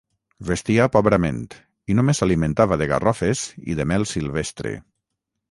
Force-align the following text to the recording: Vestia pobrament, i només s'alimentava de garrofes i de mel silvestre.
Vestia 0.51 0.87
pobrament, 0.95 1.43
i 1.93 1.97
només 1.99 2.21
s'alimentava 2.23 2.79
de 2.83 2.89
garrofes 2.93 3.45
i 3.75 3.79
de 3.83 3.87
mel 3.93 4.09
silvestre. 4.15 4.75